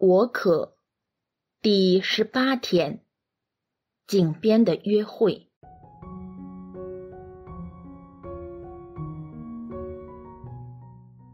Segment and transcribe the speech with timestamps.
[0.00, 0.76] 我可
[1.60, 3.00] 第十八天，
[4.06, 5.48] 井边的约会。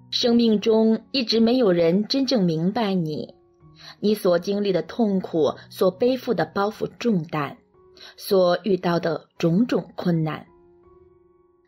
[0.08, 3.34] 生命中一直没有人真正明白你，
[4.00, 7.58] 你所经历的痛苦，所背负的包袱重担，
[8.16, 10.46] 所遇到的种种困难，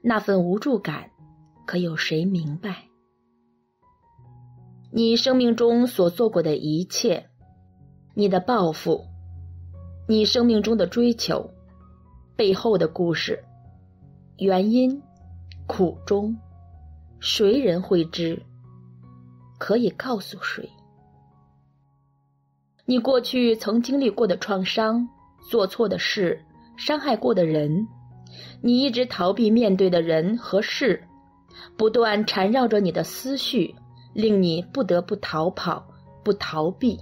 [0.00, 1.10] 那份无助感，
[1.66, 2.85] 可有谁明白？
[4.98, 7.28] 你生命中所做过的一切，
[8.14, 9.04] 你的抱负，
[10.08, 11.50] 你生命中的追求，
[12.34, 13.44] 背后的故事，
[14.38, 15.02] 原因，
[15.66, 16.34] 苦衷，
[17.20, 18.42] 谁人会知？
[19.58, 20.66] 可以告诉谁？
[22.86, 25.06] 你过去曾经历过的创伤，
[25.50, 26.40] 做错的事，
[26.78, 27.86] 伤害过的人，
[28.62, 31.04] 你一直逃避面对的人和事，
[31.76, 33.74] 不断缠绕着你的思绪。
[34.16, 35.86] 令你不得不逃跑，
[36.24, 36.98] 不逃避。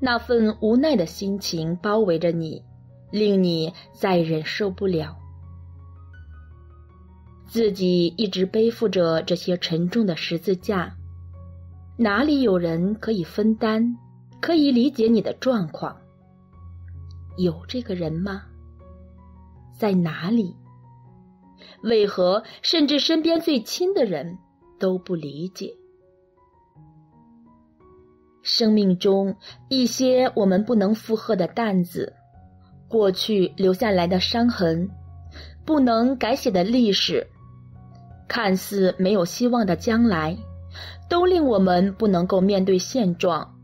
[0.00, 2.64] 那份无奈的心情包围着你，
[3.10, 5.14] 令你再忍受不了。
[7.46, 10.96] 自己一直背负着这些沉重的十字架，
[11.98, 13.94] 哪里有人可以分担，
[14.40, 15.94] 可以理解你的状况？
[17.36, 18.44] 有这个人吗？
[19.78, 20.56] 在哪里？
[21.82, 24.38] 为何甚至身边最亲的人
[24.80, 25.76] 都不理解？
[28.54, 29.34] 生命中
[29.70, 32.12] 一些我们不能负荷的担子，
[32.86, 34.90] 过去留下来的伤痕，
[35.64, 37.26] 不能改写的历史，
[38.28, 40.36] 看似没有希望的将来，
[41.08, 43.54] 都令我们不能够面对现状，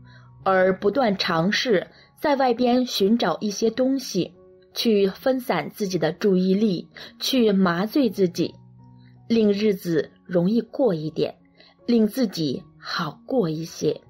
[0.43, 1.85] 而不断尝试
[2.19, 4.33] 在外边寻找一些东西，
[4.73, 8.55] 去分散自己的注意力，去麻醉自己，
[9.27, 11.35] 令日子容易过一点，
[11.85, 14.01] 令自己好过一些。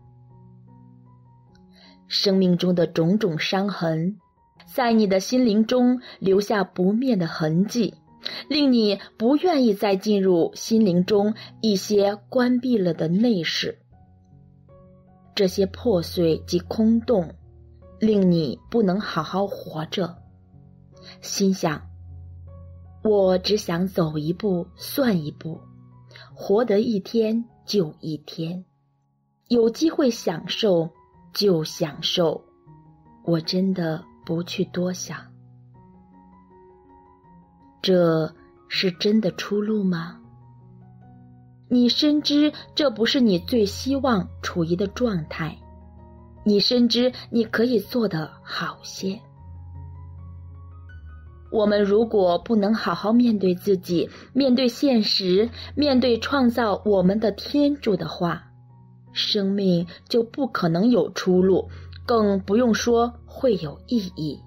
[2.09, 4.17] 生命中的种种伤痕，
[4.65, 7.93] 在你的心灵中留下不灭的痕迹，
[8.49, 13.77] 令你不愿意再进入心灵中一些关闭了的内室。
[15.35, 17.35] 这些破碎及空洞，
[17.99, 20.17] 令你不能好好活着。
[21.21, 21.83] 心想：
[23.03, 25.61] 我只想走一步算一步，
[26.33, 28.65] 活得一天就一天，
[29.47, 30.89] 有机会享受。
[31.33, 32.43] 就享受，
[33.23, 35.17] 我真的不去多想，
[37.81, 38.33] 这
[38.67, 40.19] 是真的出路吗？
[41.69, 45.55] 你深知这不是你最希望处于的状态，
[46.43, 49.19] 你深知你可以做得好些。
[51.51, 58.48] 我们如果不能好好面对自己，面对现实，面对创造我们的天主的话。
[59.11, 61.69] 生命就不可能有出路，
[62.05, 64.41] 更不用说会有意义。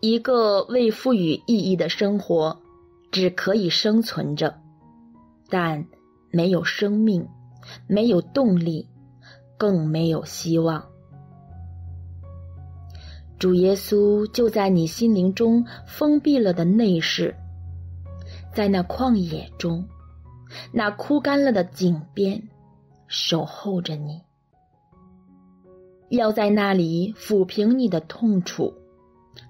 [0.00, 2.60] 一个未赋予意义的生活，
[3.12, 4.58] 只可以生存着，
[5.48, 5.86] 但
[6.30, 7.28] 没有生命，
[7.86, 8.88] 没有动力，
[9.56, 10.84] 更没有希望。
[13.38, 17.36] 主耶稣就在你心灵中封闭了的内室，
[18.52, 19.84] 在那旷野中。
[20.72, 22.48] 那枯干了的井边，
[23.06, 24.22] 守候着你，
[26.08, 28.74] 要在那里抚平你的痛楚，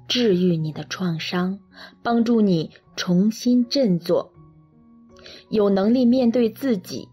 [0.08, 1.58] 治愈你的创伤，
[2.02, 4.32] 帮助你重新振作，
[5.48, 7.08] 有能力面对自己，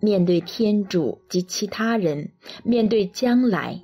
[0.00, 2.32] 面对天主及其他人，
[2.64, 3.82] 面对将来。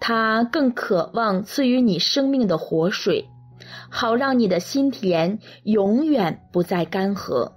[0.00, 3.28] 他更渴望赐予你生命的活水。
[3.90, 7.52] 好让你的心田永远不再干涸。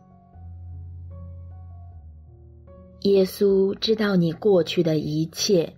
[3.02, 5.76] 耶稣知道你过去的一切，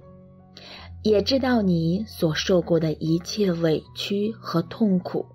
[1.03, 5.25] 也知道你所受过的一切委屈和痛苦，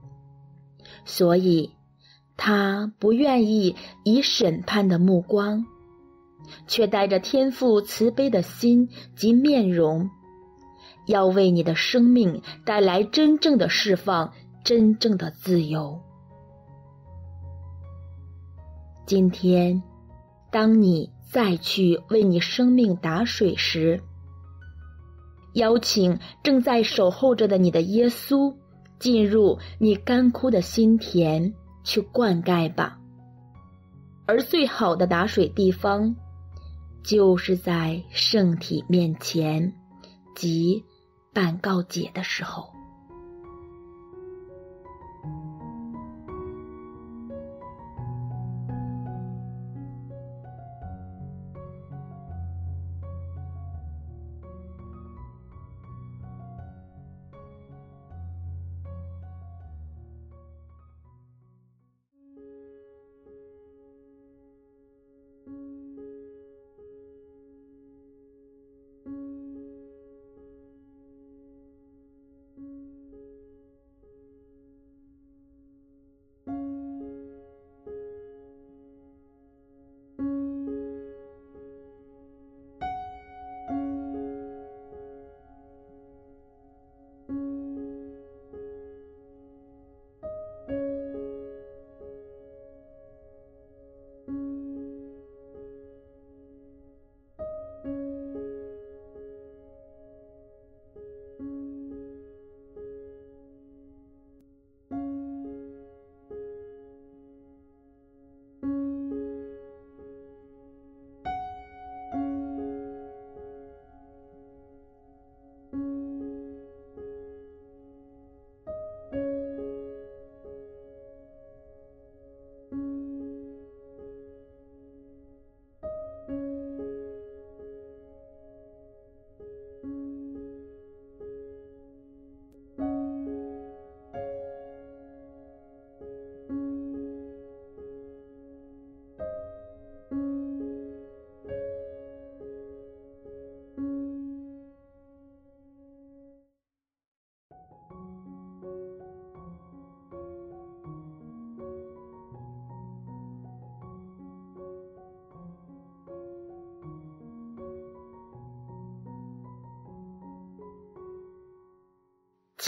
[1.04, 1.70] 所以
[2.36, 5.66] 他不愿意以审判的目光，
[6.66, 10.10] 却带着天父慈悲的心及面容，
[11.06, 14.32] 要为你的生命带来真正的释放。
[14.64, 16.00] 真正的自由。
[19.06, 19.82] 今天，
[20.50, 24.02] 当你再去为你生命打水时，
[25.52, 28.56] 邀请正在守候着的你的耶稣
[28.98, 31.52] 进入你干枯的心田
[31.82, 32.98] 去灌溉吧。
[34.26, 36.16] 而最好的打水地方，
[37.02, 39.74] 就是在圣体面前
[40.34, 40.82] 及
[41.34, 42.72] 办告解的时候。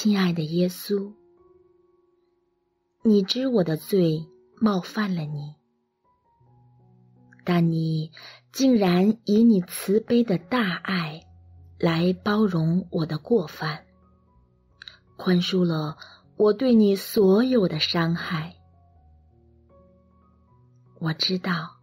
[0.06, 1.14] 亲爱的耶稣，
[3.02, 4.24] 你知我的罪
[4.60, 5.56] 冒犯了你，
[7.44, 8.12] 但你
[8.52, 11.26] 竟然以你慈悲的大爱
[11.76, 13.84] 来包容我的过犯，
[15.16, 15.98] 宽恕了
[16.36, 18.54] 我对你所有的伤害。
[21.00, 21.78] 我知道，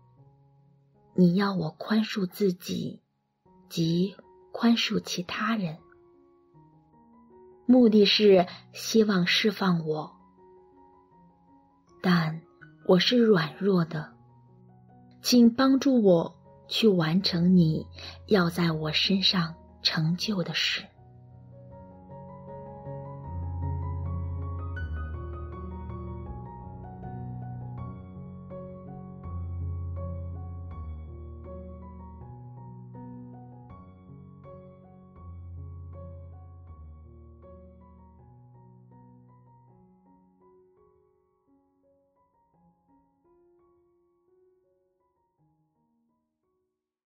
[1.13, 3.01] 你要我宽恕自己，
[3.67, 4.15] 及
[4.53, 5.82] 宽恕其他人。
[7.65, 10.11] 目的是希望释放我，
[12.01, 12.41] 但
[12.87, 14.13] 我是软弱的，
[15.21, 16.35] 请帮助我
[16.67, 17.85] 去完成你
[18.27, 20.83] 要在我身上成就的事。